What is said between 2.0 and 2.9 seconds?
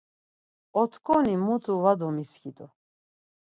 domiskidu.